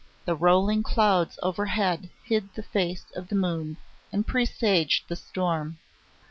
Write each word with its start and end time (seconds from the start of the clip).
The 0.25 0.33
rolling 0.33 0.81
clouds 0.81 1.37
overhead 1.43 2.09
hid 2.23 2.51
the 2.55 2.63
face 2.63 3.05
of 3.15 3.27
the 3.27 3.35
moon 3.35 3.77
and 4.11 4.25
presaged 4.25 5.07
the 5.07 5.15
storm. 5.15 5.77